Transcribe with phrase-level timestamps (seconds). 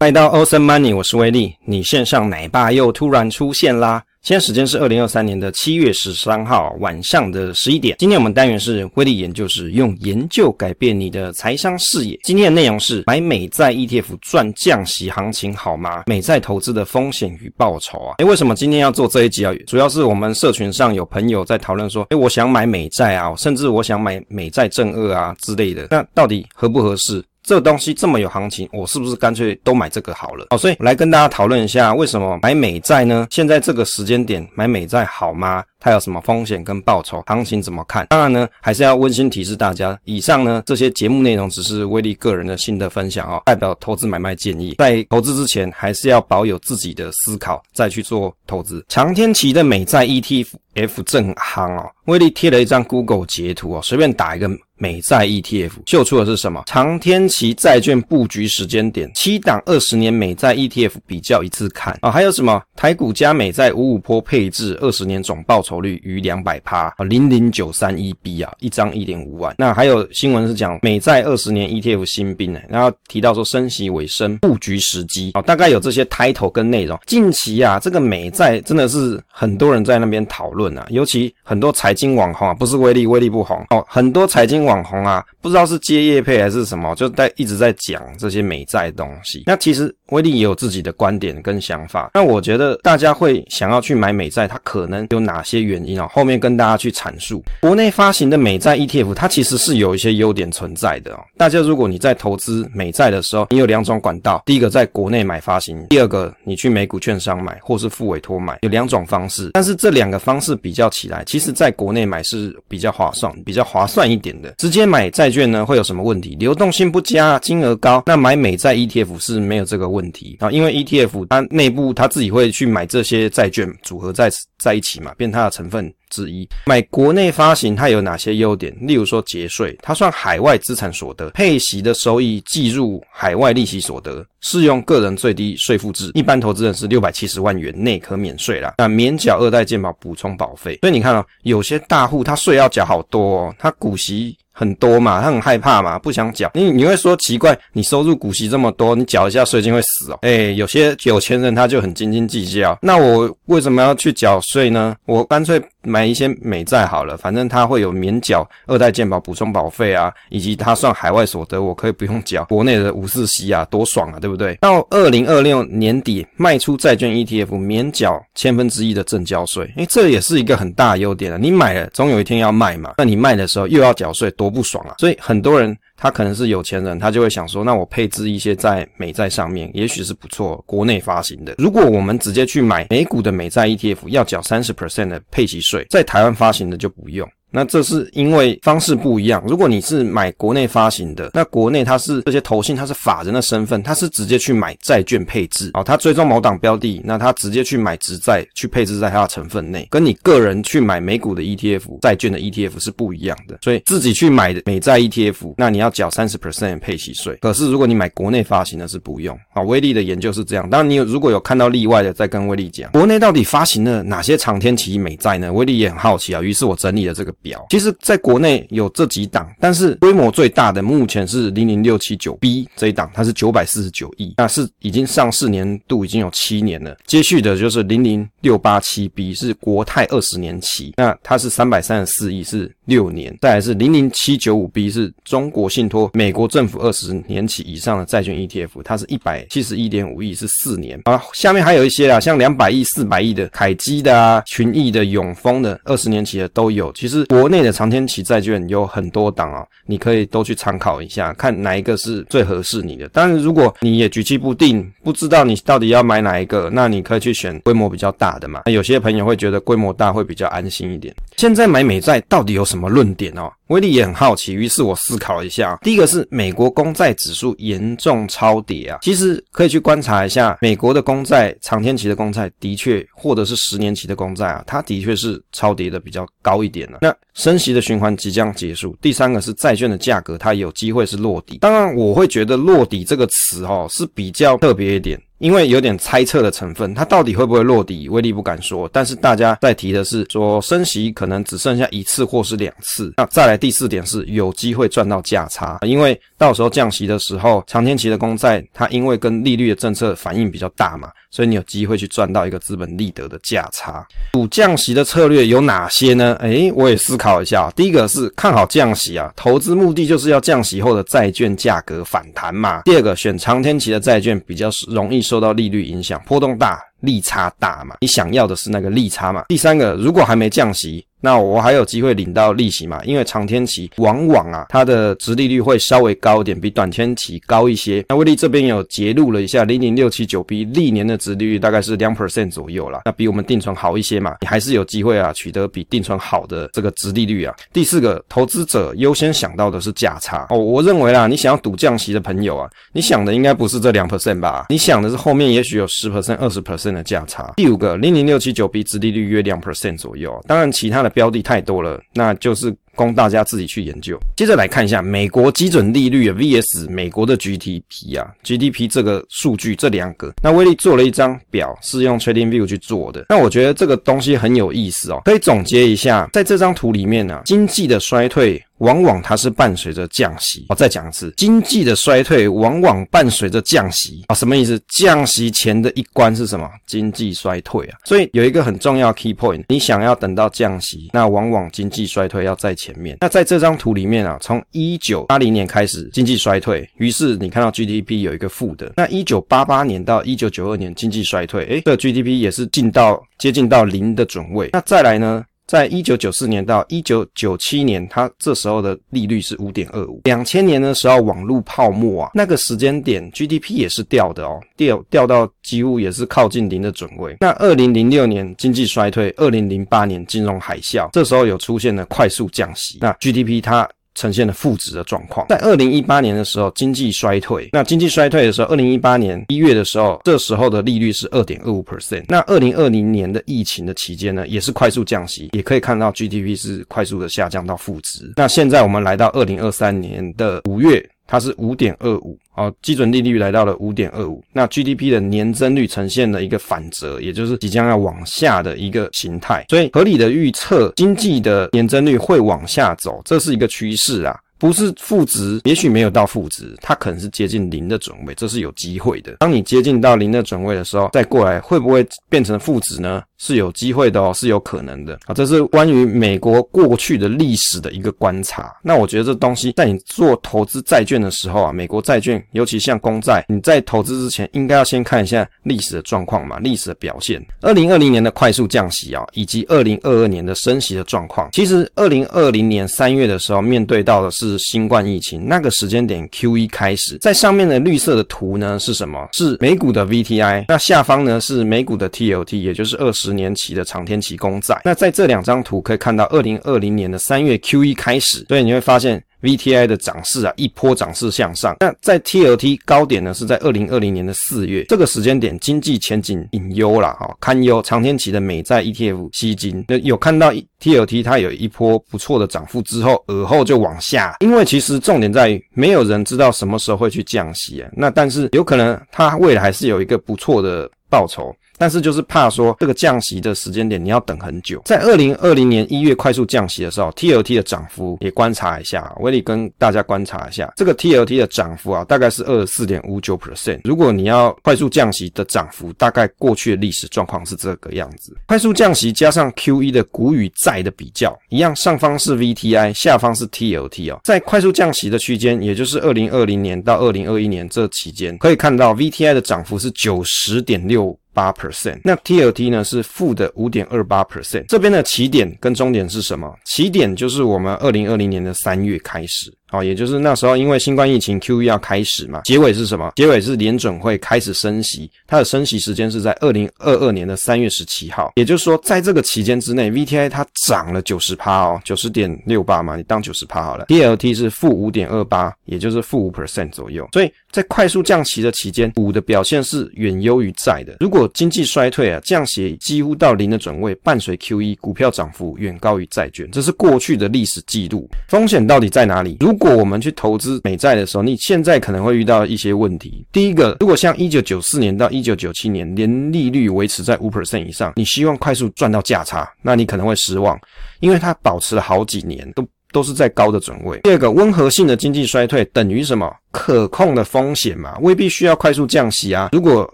[0.00, 1.52] 来到 Awesome Money，我是威利。
[1.64, 4.00] 你线上奶爸又突然出现啦！
[4.22, 7.96] 现在时间是二零二三年的七月十三号晚上的十一点。
[7.98, 12.16] 今天我们单元是威利研究室，用研究改变你的财商视野。
[12.22, 16.04] 今天的内容是买美债 ETF 赚降息行情好吗？
[16.06, 18.14] 美债投资的风险与报酬啊！
[18.18, 19.52] 诶，为什么今天要做这一集啊？
[19.66, 27.20] 主要是我们社群上有朋友在讨论说，诶，我想买美债啊，甚至我想买美债正二啊之类的，那到底合不合适？
[27.48, 30.48] 这个东西这么有行情，我是不是干脆都买这个好了？
[30.50, 33.26] 好，所以来跟大家讨论一下，为什么买美债呢？
[33.30, 35.64] 现在这个时间点买美债好吗？
[35.80, 37.22] 它有什么风险跟报酬？
[37.26, 38.06] 行情怎么看？
[38.10, 44.74] 当然呢，还是要温馨提示大家，以上呢这些节目内容只是威利个人的心得分享哦，代表投资买卖建议。
[44.76, 48.84] 在投资之前，还是要保有自己的思考，再去做投资。
[48.90, 54.50] 长天期的美债 ETF 正夯哦，威利贴了一张 Google 截图哦，随便打一个。
[54.78, 56.62] 美债 ETF 秀出的是什么？
[56.66, 69.54] 长天期债券布局时间点，七档二十年美债 ETF 比较一次看啊，还有什么台股加美债五五坡配置，二十年总报酬率逾两百趴啊，零零九三一 B 啊，一张一点五万。
[69.58, 76.98] 那还有新闻是讲美债二十年 ETF 新兵呢，然后提到说升息尾声布局时机啊，大概有这些 title 跟内容。
[77.06, 84.67] 近期啊，这个美债真的是很多人在那边讨论啊，尤其很多财经网红啊，不是威力，威力不红哦，很多财经。
[84.68, 89.42] 网红啊，不知道是接业配还是什么，就在一直在讲这些美债东西。
[89.46, 92.10] 那其实威利也有自己的观点跟想法。
[92.14, 96.08] 那我觉得大家会想要去买美债，它可能有哪些原因啊？
[96.12, 97.42] 后面跟大家去阐述。
[97.60, 101.20] 国内发行的美债 ETF，它其实是有一些优点存在的哦。
[101.36, 109.50] 大家如果你在投资美债的时候，你有两种管道：第一个在国内买发行，第二个你去美股券商买，或是付委托买，有两种方式。
[109.52, 114.52] 但是这两个方式比较起来，其实在国内买是比较划算，比较划算一点的。
[114.58, 116.36] 直接买债券呢，会有什么问题？
[116.38, 118.02] 流动性不佳，金额高。
[118.06, 126.48] 那买美债 ETF 是没有这个问问题啊，因为 ETF 它内部它自己会去买这些债券组合在在一起嘛，变它的成分之一。
[126.66, 128.72] 买国内发行它有哪些优点？
[128.80, 138.74] 例如说节税，它算海外资产所得，配息的收益计入海外利息所得，适用个人最低税负制，一般投资人是六百七十万元内可免税啦。
[138.78, 140.78] 那免缴二代健保补充保费。
[140.80, 144.36] 所以你看哦，有些大户他税要缴好多哦，他股息。
[144.58, 146.50] 很多嘛，他很害怕嘛，不想缴。
[146.52, 150.18] 你你会说奇怪，你收入股息这么多，你缴一下税金会死哦。
[150.22, 152.76] 诶，有些有钱人他就很斤斤计较。
[152.82, 154.96] 那我为什么要去缴税呢？
[155.06, 155.62] 我干脆。
[155.84, 164.54] 买一些美债好了，反正它会有免缴二代健保补充保费啊，以及它算海外所得，我可以不用缴国内的五四息啊，多爽啊，对不对？
[164.56, 171.38] 到二零二六年底卖出债券 ETF 免缴千分之一的正交税，诶，这也是一个很大优点啊。
[171.40, 174.94] 你买了总有一天要卖嘛，那你卖的时候又要缴税，多不爽啊！
[174.98, 175.76] 所以很多人。
[176.00, 181.56] 他可能是有钱人，他就会想说，那我配置一些在美债上面，也许是不错，国内发行的。
[181.58, 187.28] 如果我们直接去买美股的美债 ETF，要缴三十 percent 的配息税，在台湾发行的就不用。
[187.50, 189.42] 那这是因为方式不一样。
[189.46, 203.58] 如果你是买国内发行的，那国内它是这些投信，它是法人的身份，它是直接去买债券配置哦，它追踪某档标的，那它直接去买直债去配置在它的成分内，跟你个人去买美股的 ETF、债券的 ETF 是不一样的。
[203.62, 207.36] 所以自己去买的美债 ETF，那你要缴三十 percent 配息税。
[207.40, 209.62] 可是如果你买国内发行的，是不用啊。
[209.62, 212.90] 威利的研究是这样，当然你有如果有看到例外的，再跟威利讲。
[212.92, 215.50] 国内到底发行了哪些长天期美债呢？
[215.50, 217.34] 威利也很好奇啊，于是我整理了这个。
[217.42, 226.96] 表其实，在国内有这几档，但是规模最大的目前是零零六七九 B 这一档，它是九百四十九亿，那是已经上市年度已经有七年了。
[227.06, 233.36] 接续的就是零零六八七 B 是国泰二十年期，那它是三百三十四亿，是六年。
[233.40, 241.00] 再来是零零七九五 B 是中国信托美国政府二十年期以上的债券 ETF，它是一百七十一点五亿，是四年。
[241.04, 246.92] 啊，下面还有一些啊，像两百亿、四百亿的凯基的啊、群益的、永丰的二十年期的都有。
[246.92, 247.24] 其实。
[247.28, 253.08] 国内的长天期债券有很多档啊，你可以都去参考一下，看哪一个是最合适你的。
[253.12, 258.62] 但是如果你也举棋不定，不知道你到底要买哪一个，那你可以去选规模比较大的嘛。
[258.70, 261.14] 有些朋友会觉得规模大会比较安心一点。
[261.36, 263.52] 现在买美债到底有什么论点哦？
[263.68, 265.78] 威力也很好奇，于是我思考一下。
[265.82, 277.00] 第一个是美国公债指数严重超跌啊，其实可以去观察一下美国的公债，长天期的公债的确，或者是十年期的公债啊，它的确是超跌的比较高一点了。
[277.02, 278.96] 那升息的循环即将结束。
[279.00, 281.58] 第三个是债券的价格，它有机会是落底。
[281.58, 285.20] 当然，我会觉得落底这个词哦是比较特别一点。
[285.38, 288.90] 因为有点猜测的成分，它到底会不会落底，威力不敢说。
[288.92, 293.14] 但是大家在提的是说升息可能只剩下一次或是两次。
[293.16, 304.06] 那再来第四点是有机会赚到价差，因为到时候降息的时候，长天期的公债它因为跟利率的政策反应比较大嘛，所以你有机会去赚到一个资本利得的价差。
[304.32, 306.36] 赌降息的策略有哪些呢？
[306.40, 307.70] 诶，我也思考一下。
[307.76, 312.82] 第一个是看好降息啊，投资目的就是要降息后的债券价格反弹嘛。
[312.82, 317.96] 第二个选长天期的债券比较容易受到利率影响，波动大，利差大嘛。
[318.00, 319.44] 你想要的是那个利差嘛。
[319.48, 321.04] 第三个，如果还没降息。
[321.20, 323.02] 那我还有机会领到利息嘛？
[323.02, 328.04] 因为长天期往往啊，它的殖利率会稍微高一点，比短天期高一些。
[328.08, 333.00] 那威力这边有揭露了一下，零零六七九 B 历年的殖利率大概是两 percent 左右啦。
[333.04, 334.36] 那比我们定存好一些嘛？
[334.42, 337.52] 你还是有机会啊，取得比定存好的这个殖利率啊。
[337.72, 340.56] 第四个，投资者优先想到的是价差哦。
[340.56, 344.66] 我认为啦，你想要赌降息的朋友啊，你想的应该不是这两 percent 吧？
[344.68, 347.52] 你想的是后面也许有十 percent、二十 percent 真的价差。
[347.58, 350.42] 第五个，零零六七九 B 殖利率约两 percent 左右。
[350.48, 351.12] 当然，其他的。
[351.18, 354.18] 标的太多了，那就是供大家自己去研究。
[354.36, 363.26] 接着来看一下美国基准利率 vs 美国的 GDP 啊，GDP 这个数据这两个，那威力做了一张表，是用 TradingView 去做的。
[363.28, 368.60] 那我觉得这个东西很有意思哦，可以总结一下，在这张图里面呢、啊，经济的衰退。
[368.78, 370.64] 往往它是伴随着降息。
[370.68, 374.80] 我再讲一次，经济的衰退往往伴随着降息啊，什么意思？
[374.86, 376.70] 降息前的一关是什么？
[376.86, 377.98] 经济衰退啊。
[378.04, 383.18] 所以有一个很重要 key point，你想要等到降息，那往往经济衰退要在前前面。
[383.20, 388.92] 那在这张图里面啊，从一九八零年开始经济衰退，于是你看到 GDP 有一个负的。
[388.96, 394.70] 那一九八八年到一九九二年经济衰退，诶，这个 GDP 也是进到接近到零的准位。
[394.72, 395.44] 那再来呢？
[395.68, 400.22] 在一九九四年到一九九七年，它这时候的利率是五点二五。
[400.24, 407.36] 两千年的时候，网络泡沫啊，那个时间点 GDP 也是掉的哦，掉掉到几乎也是靠近零的准位。
[407.40, 413.86] 那二零零六年经济衰退，二零零八年金融海啸，这时候有出现了快速降息，那 GDP 它。
[414.18, 415.46] 呈现了负值的状况。
[415.48, 417.68] 在二零一八年的时候，经济衰退。
[417.72, 422.24] 那经济衰退的时候，二零一八年一月的时候，这时候的利率是二点二五 percent。
[422.28, 428.32] 那二零二零年的疫情的期间呢，也是快速降息，也可以看到 GDP 是快速的下降到负值。
[428.36, 431.08] 那现在我们来到二零二三年的五月。
[431.28, 444.36] 它是五点二五，哦，基准利率来到了五点二五，那 GDP 的年增率呈现了一个反折，也就是即将要往下的一个形态，所以合理的预测经济的年增率会往下走，这是一个趋势啊。
[444.60, 449.36] 不是负值，也许没有到负值，它可能是接近零的准位，这是有机会的。
[449.38, 453.22] 当你接近到零的准位的时候，再过来会不会变成负值呢？
[453.38, 455.34] 是有机会的哦，是有可能的啊。
[455.34, 458.76] 这是关于美国过去的历史的一个观察。
[458.82, 467.44] 那我觉得这东西在你做投资债券的时候啊，美国债券，尤其像公债，你在投资之前应该要先看一下历史的状况嘛，历史的表现。
[467.62, 474.58] 二零二零年的快速降息啊，以及二零二二年的升息的状况，其实二零二零年三月的时候面对到的是。
[474.58, 479.28] 新冠疫情那个时间点，QE 开始，在上面的绿色的图呢是什么？
[479.32, 484.80] 是美股的 VTI，那下方呢是美股的 TLT，也就是二十十年期的长天期公债。
[484.84, 489.22] 那在这两张图可以看到，二零二零年的三月 QE 开始，所以你会发现。
[489.40, 491.76] VTI 的涨势啊，一波涨势向上。
[491.78, 497.80] 那在 TLT 高点呢，是在二零二零年的四月，这个时间点经济前景隐忧啦，哈，堪忧。
[497.82, 504.34] 长天期的美债 ETF 吸金，那有看到 TLT 它有一波不错的涨幅之后，而后就往下。
[504.40, 507.88] 因为其实重点在于，没有人知道什么时候会去降息啊。
[507.92, 511.54] 那但是有可能它未来还是有一个不错的报酬。
[511.78, 523.80] 但是就是怕说这个降息的时间点你要等很久，在二零二零年一月快速降息的时候，TLT 的涨幅也观察一下，威力跟大家观察一下，这个 TLT 的涨幅啊，大概是二十四点五九 percent。
[523.84, 528.36] 如果你要快速降息的涨幅，大概过去的历史状况是这个样子。
[528.46, 534.20] 快速降息加上 QE 的股与债的比较，一样，上方是 VTI，下方是 TLT 哦。
[534.24, 541.16] 在快速降息的区间，也就是二零二零年到二零二一年这期间，可以看到 VTI 的涨幅是九十点六。
[541.38, 544.64] 八 percent，那 TLT 呢是负的五点二八 percent。
[544.66, 546.52] 这边的起点跟终点是什么？
[546.64, 549.56] 起点就是我们二零二零年的三月开始。
[549.70, 552.40] 好，也就是那时候，因为新冠疫情，QE 要开始嘛。
[552.44, 553.12] 结尾是什么？
[553.16, 558.32] 结尾是联准会开始升息，它的升息时间是在二零二二年的三月十七号。
[558.36, 563.84] 也就是说，在这个期间之内，VTI 它涨了九十趴哦，九十点六八嘛，你当九十趴好了。
[563.86, 567.06] DLT 是负五点二八，也就是负五 percent 左右。
[567.12, 570.96] 所以在快速降息的期间，股的表现是远优于债的。
[571.00, 578.08] 如果经济衰退啊，降息几乎到零的准位，伴随 QE，股票涨幅远高于债券，这是过去的历史记录。
[578.28, 579.36] 风险到底在哪里？
[579.40, 583.26] 如如果我们去投资美债的时候，你现在可能会遇到一些问题。
[583.32, 590.56] 第一个，如果像一九九四年到一九九七年年利率维持在五 percent 以上，你希望快速赚到价差，那你可能会失望，
[591.00, 593.98] 因为它保持了好几年都都是在高的准位。
[594.04, 596.32] 第二个，温和性的经济衰退等于什么？
[596.52, 599.48] 可控的风险嘛，未必需要快速降息啊。
[599.50, 599.92] 如果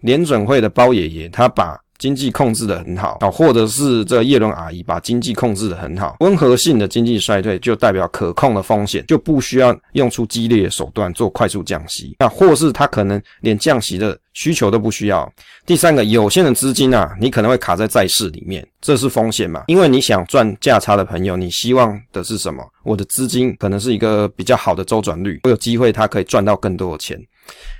[0.00, 12.16] 联准会的包爷爷他把经济控制得很好啊，或者是这个叶伦阿姨把经济控制得很好，温和性的经济衰退就代表可控的风险，就不需要用出激烈的手段做快速降息。
[12.18, 15.30] 那或是他可能连降息的需求都不需要。
[15.64, 19.64] 第三个，有限的资金啊，你可能会卡在债市里面，这是风险嘛？
[19.68, 22.64] 因为你想赚价差的朋友，你希望的是什么？
[22.82, 27.18] 我的资金可能是一个比较好的周转率，我有机会它可以赚到更多的钱。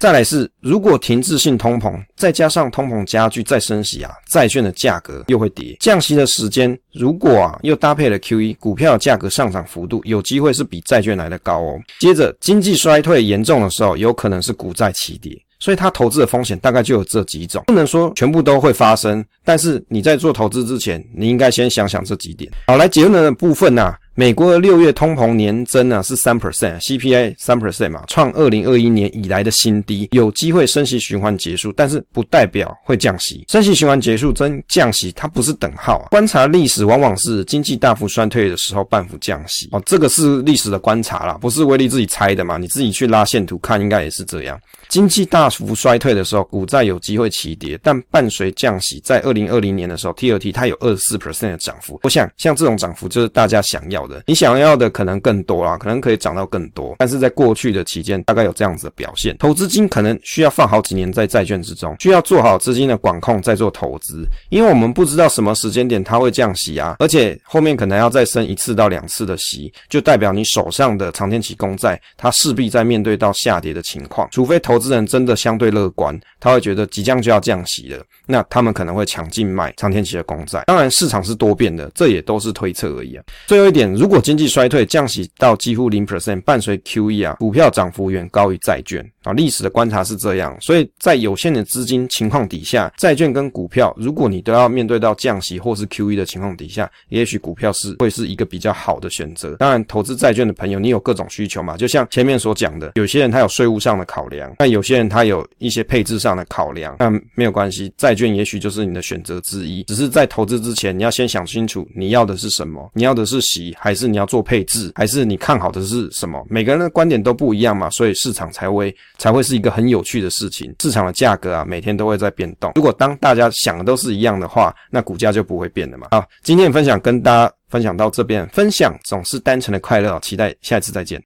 [0.00, 5.76] 再来是，如果停滞性通膨，再加上通膨加剧再升息啊，债券的价格又会跌。
[5.80, 11.80] 降息的时间如果啊又搭配了 QE，股票价格上涨幅度有机会是比债券来的高哦。
[12.00, 15.36] 接着经济衰退严重的时候，有可能是股债齐跌。
[15.60, 22.52] 所以他投资的风险大概就有这几种，不能说全部都会发生，但是你在做投资之前，你应该先想想这几点。
[22.66, 23.98] 好，来结论的部分啊。
[24.16, 33.44] 美国的六月通膨年增啊是三 percent，CPI 三 percent 嘛，创二零二一年以来的新低，有机会升息循环结束，但是不代表会降息。
[33.48, 36.06] 升息循环结束跟降息它不是等号啊。
[36.10, 44.56] 观察历史往往是经济大幅衰退的时候半幅降息哦，这个是历史的观察啦，不是威力自己猜的嘛，你自己去拉线图看，应该也是这样。
[44.88, 51.98] 经济大幅衰退的时候，股债有机会齐跌，但伴随降息，在二零二零年的时候，TLT 它有二十四 percent 的涨幅。
[52.04, 54.22] 我想像这种涨幅就是大家想要的。
[54.26, 59.36] 你想要的可能更多啦，可能可以涨到更多，但是在过去的期间大概有这样子的表现。
[59.38, 80.62] 投资金可能需要放好几年在债券之中，需要做好资金的管控再做投资，因为我们不知道什么时间点它会降息啊，而且后面可能要再升一次到两次的息，就代表你手上的长天期公债它势必在面对到下跌的情况，除非投资人真的相对乐观，他会觉得即将就要降息了，那他们可能会抢进卖长天期的公债。
[80.66, 83.24] 当然市场是多变的，这也都是推测而已啊。
[83.46, 89.32] 最后一点，如果经济衰退，降息到几乎零 percent，伴随 QE 啊，股票涨幅远高于债券啊。
[89.32, 99.56] 历史的观察是这样，所以在有限的资金情况底下，债券跟股票，如果你都要面对到降息或是 QE 的情况底下，也许股票是会是一个比较好的选择。
[99.56, 101.76] 当然，投资债券的朋友，你有各种需求嘛？
[101.76, 109.82] 就像前面所讲的，有些人他有税务上的考量，那有些人他有一些配置上的考量，那没有关系，债券也许就是你的选择之一。
[109.84, 114.24] 只是在投资之前，你要先想清楚你要的是什么，你要的是息还是你要。
[114.24, 116.42] 做配置，还是你看好的是什么？
[116.48, 120.74] 每个人的观点都不一样嘛，所以市场才会才会是一个很有趣的事情。
[120.80, 122.72] 市场的价格啊，每天都会在变动。
[122.74, 126.08] 如果当大家想的都是一样的话，那股价就不会变的嘛。
[126.10, 131.22] 好，今天的分享跟大家分享到这边，分享总是单纯的快乐，期待下一次再见。